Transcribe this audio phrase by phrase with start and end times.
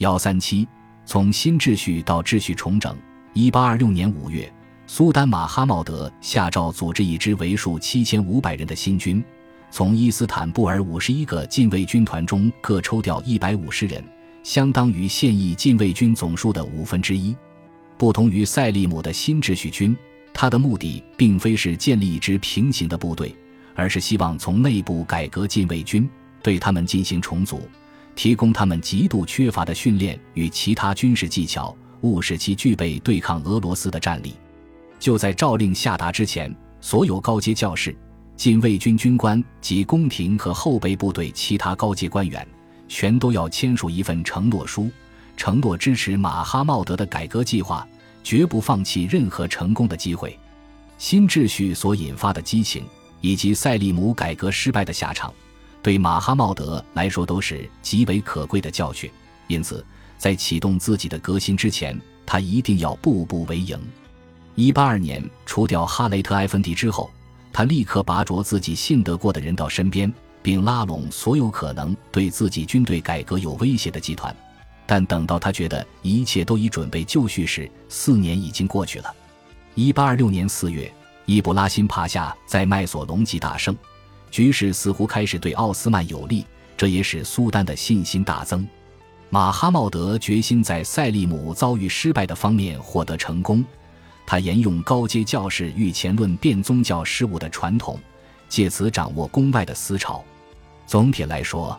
[0.00, 0.66] 幺三七，
[1.04, 2.96] 从新秩序到秩序重整。
[3.34, 4.50] 一八二六年五月，
[4.86, 9.22] 苏丹马哈茂德下诏组织一支为数七千五百人的新军，
[9.70, 14.02] 从伊斯坦布尔五十一个禁卫军团中各抽调一百五十人，
[14.42, 17.36] 相当于现役禁卫军总数的五分之一。
[17.98, 19.94] 不同于塞利姆的新秩序军，
[20.32, 23.36] 他的目的并非是建立一支平行的部队，
[23.74, 26.08] 而是希望从内部改革禁卫军，
[26.42, 27.68] 对他们进行重组。
[28.20, 34.34] 提供他们极度缺乏的训练与其他军事技巧，务使其具备对抗俄罗斯的战力。
[34.98, 37.96] 就在诏令下达之前，所有高阶教士、
[38.36, 42.46] 禁卫军军官及宫廷和后备部队其他高阶官员，
[42.88, 44.90] 全都要签署一份承诺书，
[45.34, 47.88] 承诺支持马哈茂德的改革计划，
[48.22, 50.38] 绝不放弃任何成功的机会。
[50.98, 52.84] 新秩序所引发的激情，
[53.22, 55.32] 以及塞利姆改革失败的下场。
[55.82, 59.10] 对马哈茂德来说都是极为可贵的教训，
[59.46, 59.84] 因此，
[60.18, 63.78] 在启动自己的革新之前，他一定要步步为营。
[64.54, 67.10] 一八二年除掉哈雷特埃芬迪之后，
[67.52, 74.34] 他立刻拔擢自己信得过的人到身边，并拉拢所有可能对自己军队改革有威胁的集团。
[74.86, 79.14] 但等到他觉得一切都已准备就绪时，四年已经过去了。
[79.74, 80.92] 一八二六年四月，
[81.26, 83.74] 伊布拉辛帕夏在麦索隆集大胜。
[84.30, 88.66] 局势似乎开始对奥斯曼有利，这也使苏丹的信心大增。
[89.28, 93.64] 马哈茂德决心在塞利姆遭遇失败的方面获得成功。
[94.26, 97.98] 他沿用高阶教士御前论辩宗教事务的传统，
[98.48, 100.24] 借此掌握宫外的思潮。
[100.86, 101.78] 总体来说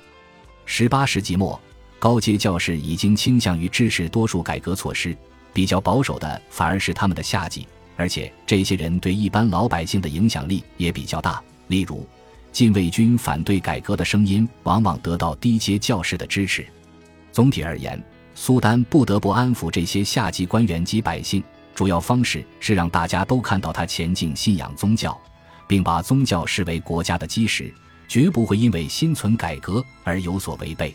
[0.68, 1.60] ，18世纪末，
[2.00, 5.16] 高阶教士已经倾向于支持多数改革措施，
[5.54, 11.42] 比较保守的反而是他们的下级，而且这些人对一般老百姓的影响力也比较大。
[11.68, 12.06] 例如，
[12.52, 16.66] 禁卫军反对改革的声音往往得到低阶教士的支持。
[17.32, 18.02] 总体而言，
[18.36, 21.42] 苏丹不得不安抚这些下级官员及百姓，
[21.74, 25.18] 主要方式是让大家都看到他前进信仰宗教，
[25.68, 27.74] 并把宗教视为国家的基石，
[28.08, 30.94] 绝不会因为心存改革而有所违背。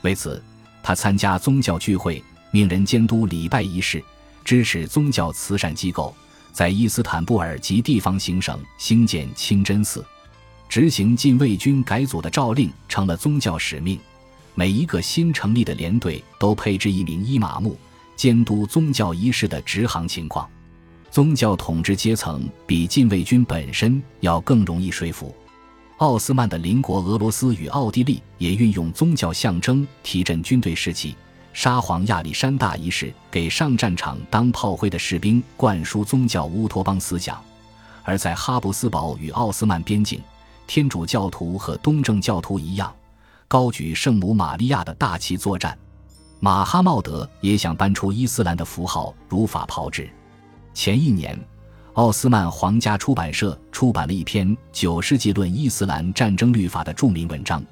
[0.00, 0.42] 为此，
[0.82, 4.02] 他参加宗教聚会，命人监督礼拜仪式，
[4.44, 6.16] 支持宗教慈善机构，
[6.52, 10.02] 在伊斯坦布尔及地方行省兴建清真寺。
[10.68, 13.98] 执行禁卫军改组的诏令成了宗教使命。
[14.54, 17.78] 每一个新成立的连队都配置一名伊玛目，
[18.16, 20.48] 监督宗教仪式的执行情况。
[21.10, 25.34] 宗教统治阶层比禁卫军本身要更容易说服。
[25.98, 31.14] 奥斯曼的邻国俄罗斯与奥地利也运用宗教象征提振军队士气。
[31.54, 37.42] 沙皇亚历山大一世给上战场当炮灰的士兵灌输宗教乌托邦思想，
[38.04, 40.20] 而在哈布斯堡与奥斯曼边境。
[40.66, 42.92] 天主教徒和东正教徒一样，
[43.48, 45.76] 高举圣母玛利亚的大旗作战。
[46.40, 50.08] 马哈茂德也想搬出伊斯兰的符号，如法炮制。
[50.74, 51.38] 前一年，
[51.94, 57.64] 奥斯曼皇家出版社出版了一篇《九世纪论伊斯兰战争律法》的著名文章，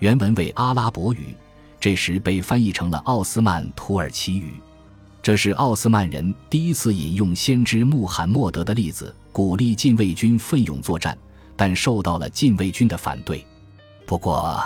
[0.00, 1.36] 原文为阿拉伯语，
[1.78, 4.54] 这时被翻译成了奥斯曼土耳其语。
[5.22, 11.16] 这是奥斯曼人第一次引用先知穆罕默德的例子，鼓励禁卫军奋勇作战。
[11.58, 13.44] 但受到了禁卫军的反对。
[14.06, 14.64] 不过，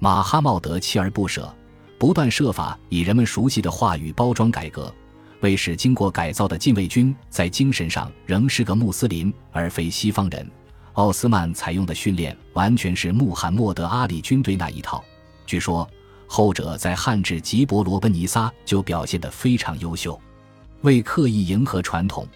[0.00, 1.50] 马哈茂德锲而不舍，
[1.96, 4.92] 不断设法以人们熟悉的话语包装改革，
[5.40, 10.50] 为使经过改造的禁卫军在精神上仍是个穆斯林而非西方人。
[10.94, 15.02] 奥斯曼采用的训练完全是穆罕默德阿里军队那一套。
[15.46, 15.88] 据说，
[16.26, 20.20] 后者在汉至吉伯罗奔尼撒就表现得非常优秀。
[20.82, 22.26] 为刻意迎合传统，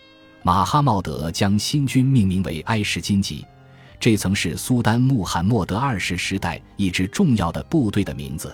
[0.43, 3.45] 马哈茂德将新军命名为埃什金吉。
[4.03, 8.53] 这曾是苏丹穆罕默德二世时代一支重要的部队的名字。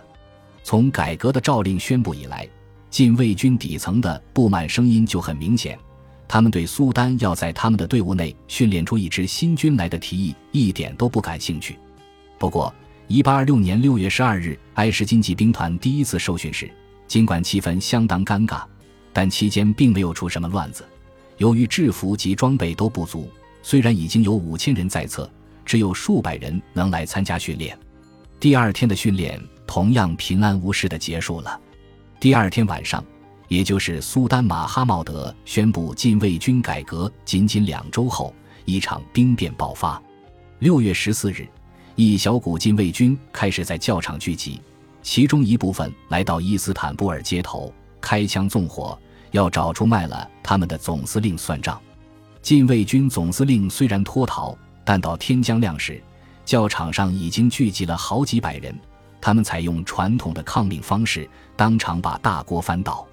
[0.63, 2.47] 从改革的诏令宣布以来，
[2.91, 5.79] 禁卫军底层的不满声音就很明显。
[6.29, 11.79] 他们对苏丹要在他们的队伍内训练出一支新军来的提议一点都不感兴趣。
[12.39, 12.71] 不过
[13.09, 16.71] ，1826年6月12日，埃什金吉兵团第一次受训时，
[17.07, 18.65] 尽管气氛相当尴尬，
[19.15, 20.85] 但期间并没有出什么乱子。
[21.39, 23.31] 由于制服及装备都不足，
[23.63, 25.27] 虽然已经有五千人在册。
[25.69, 27.79] 只有数百人能来参加训练。
[28.41, 31.61] 第二天的训练同样平安无事的结束了。
[32.19, 33.05] 第二天晚上，
[33.49, 38.35] 也就是苏丹马哈茂德宣布禁卫军改革仅仅两周后，
[38.65, 40.03] 一场兵变爆发。
[40.59, 41.47] 六月十四日，
[41.97, 44.63] 一小股禁卫军开始在教场聚集，
[45.03, 47.71] 其中一部分来到伊斯坦布尔街头，
[48.01, 48.99] 开枪纵火，
[49.33, 51.79] 要找出卖了他们的总司令算账。
[52.41, 54.57] 禁卫军总司令虽然脱逃。
[54.89, 56.03] 但到天将亮时，
[56.47, 58.75] 教场上已经聚集了好几百人，
[59.21, 63.07] 他们采用传统的抗命方式，当场把大锅翻倒。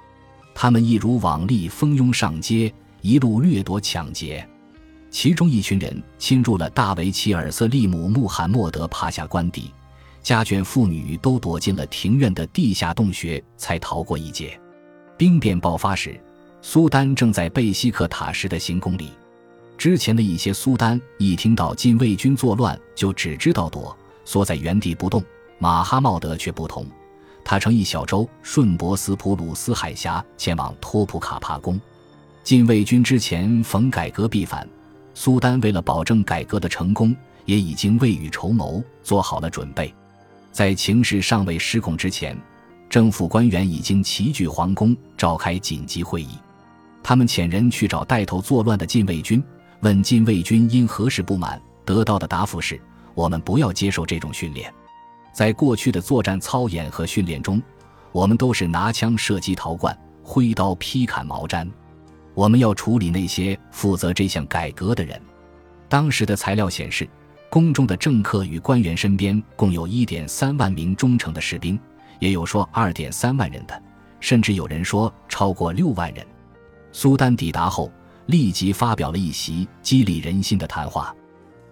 [0.54, 4.48] 他们一如往例蜂拥上街，一路掠夺抢劫。
[5.12, 9.70] 其中一群人侵入了大维齐尔瑟利姆穆罕默德帕夏官邸，
[10.24, 14.58] 家眷妇女都躲进了庭院的地下洞穴，才逃过一劫。
[15.18, 16.18] 兵变爆发时，
[16.62, 19.12] 苏丹正在贝西克塔什的行宫里。
[19.86, 25.24] 之前的一些苏丹一听到禁卫军作乱，就只知道躲，缩在原地不动。
[25.60, 26.88] 马哈茂德却不同，
[27.44, 31.80] 他乘一小舟顺博斯普鲁斯海峡前往托普卡帕宫。
[32.44, 34.68] 禁卫军之前逢改革必反，
[35.14, 37.16] 苏丹为了保证改革的成功，
[37.46, 39.94] 也已经未雨绸缪，做好了准备。
[40.52, 42.36] 在情势尚未失控之前，
[42.90, 46.30] 政府官员已经齐聚皇宫，召开紧急会议。
[47.04, 49.44] 他们遣人去找带头作乱的禁卫军。
[49.86, 52.82] 问禁卫军因何事不满，得到的答复是：
[53.14, 54.74] 我们不要接受这种训练。
[55.32, 57.62] 在过去的作战操演和训练中，
[58.12, 61.70] 我们都是拿枪射击陶罐，挥刀劈砍毛毡。
[62.34, 65.22] 我们要处理那些负责这项改革的人。
[65.88, 67.08] 当时的材料显示，
[67.48, 71.80] 宫中的政客与官员身边共有一点三万名忠诚的士兵，
[72.18, 73.84] 也有说二点三万人的，
[74.20, 76.26] 甚至有人说超过六万人。
[76.92, 77.92] 苏丹抵达后。
[78.28, 81.16] 立即发表了一席激励人心的谈话，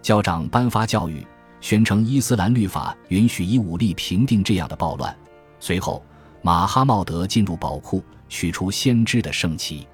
[0.02, 1.26] 校长颁发教育，
[1.62, 5.16] 宣称伊斯兰律法允许以武力平定这样的暴乱。
[5.60, 6.04] 随后，
[6.42, 9.88] 马哈茂德进入宝库，取出先知的圣旗，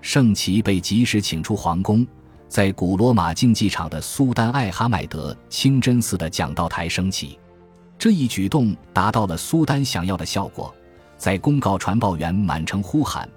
[0.00, 2.06] 圣旗被及时请出皇宫，
[2.48, 7.38] 在古罗马竞技场的苏丹艾哈迈德清真寺的讲道台升起。
[7.98, 10.72] 这一举动达到了苏丹想要的效果，
[11.16, 13.28] 在公告传报员满城呼喊。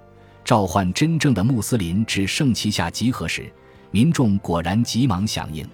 [0.44, 3.50] 召唤真正的穆斯林至圣旗下集合时，
[3.90, 5.66] 民众果然急忙响应。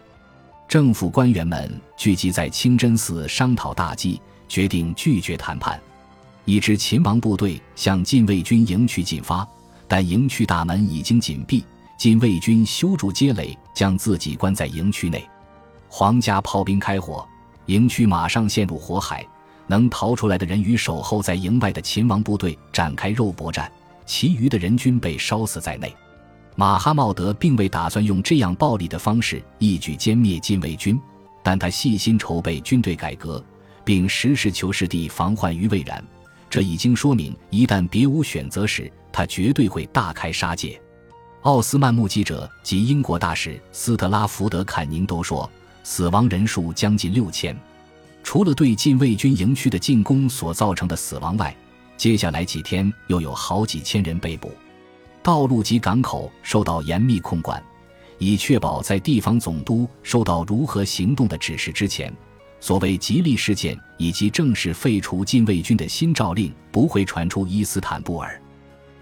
[0.69, 5.81] 政府官员们聚集在清真寺商讨大计，决定拒绝谈判。
[6.45, 9.47] 一支秦王部队向禁卫军营区进发，
[9.87, 11.65] 但营区大门已经紧闭，
[11.97, 15.27] 禁卫军修筑街垒，将自己关在营区内。
[15.89, 17.27] 皇家炮兵开火，
[17.67, 19.27] 营区马上陷入火海。
[19.71, 23.71] 能逃出来的人与守候在营外的秦王部队展开肉搏战。
[24.09, 25.95] 其余的人均被烧死在内。
[26.57, 31.01] 马哈茂德并未打算用这样暴力的方式一举歼灭禁卫军，
[31.45, 33.45] 但他细心筹备军队改革，
[33.85, 36.05] 并实事求是地防患于未然。
[36.51, 40.81] 这已经说明，一旦别无选择时，他绝对会大开杀戒。
[41.43, 45.49] 奥斯曼目击者及英国大使斯特拉福德·坎宁都说，
[45.85, 47.57] 死亡人数将近六千。
[48.25, 51.57] 除了对禁卫军营区的进攻所造成的死亡外，
[51.99, 54.53] 接下来几天，又有好几千人被捕，
[55.21, 57.61] 道路及港口受到严密控管，
[58.19, 62.15] 以确保在地方总督收到如何行动的指示之前，
[62.61, 68.41] 所谓吉利事件以及正式废除禁卫军的新诏令不会传出伊斯坦布尔。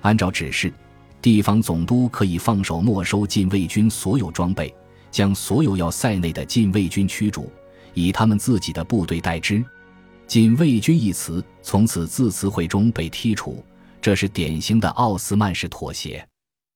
[0.01, 0.73] 按照指示，
[1.21, 4.75] 地方总督可以放手没收禁卫军所有装备，
[5.11, 7.53] 将所有要塞内的禁卫军驱逐，
[7.93, 9.63] 以他们自己的部队代之。
[10.27, 13.65] 禁卫军一词从此自词汇中被剔除，
[14.03, 16.27] 这是典型的奥斯曼式妥协。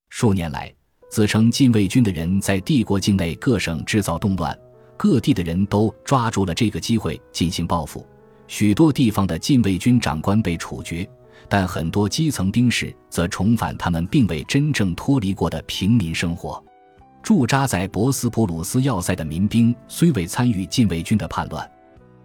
[0.08, 0.72] 数年来，
[1.08, 4.56] 自称禁卫军的人在帝国境内各省制造动乱，
[4.96, 8.06] 各地的人都抓住了这个机会进行报复。
[8.46, 11.08] 许多地方的禁卫军长官被处决，
[11.48, 16.62] 但很多基层兵士则重返他们并未真正脱离过的平民生活。
[17.20, 21.68] 驻扎在博斯普鲁斯要塞的民兵虽未参与禁卫军的叛乱。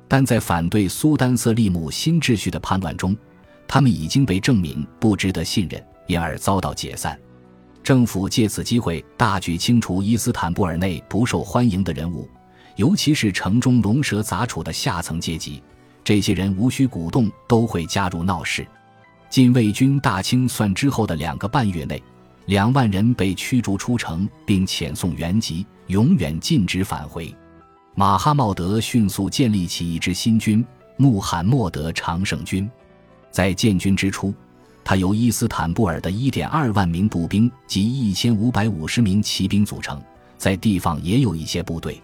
[0.08, 3.16] 但在反对苏丹瑟利姆新秩序的叛乱中，
[3.68, 7.20] 他们已经被证明不值得信任，因而遭到解散。
[7.84, 12.30] 政府借此机会大举清除伊斯坦布尔内不受欢迎的人物，
[12.76, 15.62] 尤其是城中龙蛇杂处的下层阶级。
[16.04, 18.66] 这些人无需鼓动都会加入闹事。
[19.30, 22.02] 禁卫军大清算之后的两个半月内，
[22.46, 27.34] 两万人被驱逐出城，并遣送原籍，永远禁止返回。
[27.98, 30.64] 马哈茂德迅速建立起一支新军——
[31.00, 32.70] 穆罕默德常胜军。
[33.32, 34.34] 在建军之初，
[34.84, 40.02] 他由伊斯坦布尔的一点二万名步兵及一千五百五十名骑兵组成，
[40.38, 42.02] 在地方也有一些部队。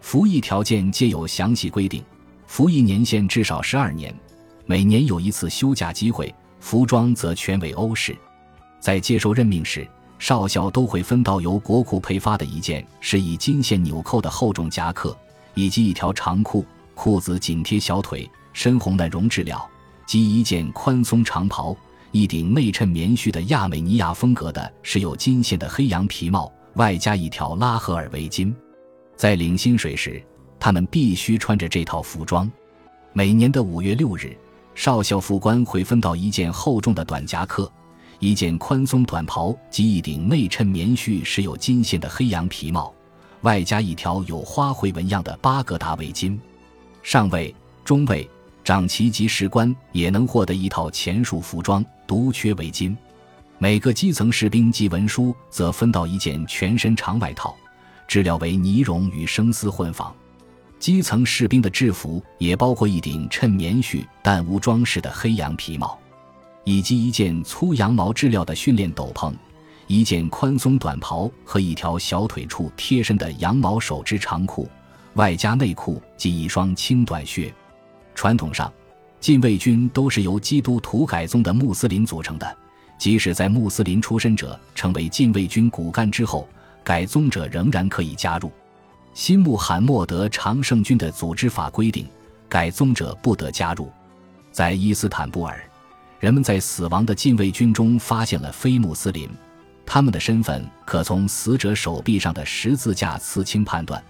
[0.00, 2.00] 服役条件皆有详细规定，
[2.46, 4.14] 服役年限至少十二年，
[4.66, 6.32] 每年有一次休假机会。
[6.60, 8.16] 服装则全为欧式。
[8.78, 9.86] 在接受任命时，
[10.18, 15.14] 少校都会分到由国库配发的一件是以金线纽扣的厚重夹克。
[15.54, 19.68] 以及一条长裤，裤子紧贴小腿，深红的绒质料，
[20.06, 21.76] 及一件宽松长袍，
[22.12, 28.54] 一顶内衬棉絮的亚美尼亚风格的是有金线的黑羊皮帽，外加一条拉合尔围巾。
[29.16, 30.22] 在领薪水时，
[30.58, 32.50] 他们必须穿着这套服装。
[33.12, 34.36] 每年的五月六日，
[34.74, 37.70] 少校副官会分到一件厚重的短夹克、
[38.18, 42.92] 一件宽松短袍及一顶内衬棉絮饰有金线的黑羊皮帽，
[43.44, 46.36] 外加一条有花卉纹样的巴格达围巾。
[47.02, 48.28] 上尉、中尉、
[48.64, 52.96] 长旗及士官也能获得一套前述服装，独缺围巾。
[53.58, 57.54] 每个基层士兵及文书则分到一件全身长外套，
[58.08, 60.12] 质料为呢绒与生丝混纺。
[60.78, 65.98] 基层士兵的制服也包括一顶衬棉絮但无装饰的黑羊皮帽，
[66.64, 69.32] 以及一件粗羊毛质料的训练斗篷，
[69.86, 74.68] 一件宽松短袍和一条小腿处贴身的羊毛手织长裤，
[75.14, 77.52] 外加内裤及一双轻短靴。
[78.14, 78.72] 传统上，
[79.20, 82.56] 禁卫军都是由基督徒改宗的穆斯林组成的，
[82.98, 86.48] 即使在穆斯林出身者成为禁卫军骨干之后，
[86.82, 88.50] 改宗者仍然可以加入。
[89.12, 92.06] 新穆罕默德常胜军的组织法规定，
[92.48, 93.90] 改宗者不得加入。
[94.50, 95.62] 在伊斯坦布尔，
[96.20, 99.28] 人们在死亡的禁卫军中发现了非穆斯林，
[99.86, 104.02] 他们的身份可从死者手臂上的十字架刺青判断。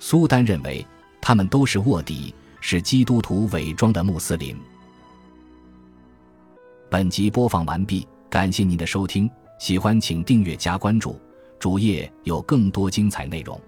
[0.00, 0.86] 苏丹认为
[1.20, 4.56] 他们都是卧底，是基督徒伪装的穆斯林。
[6.88, 11.20] 本集播放完毕，感谢您的收听，喜欢请订阅加关注，
[11.58, 13.60] 主页有更多精彩内容。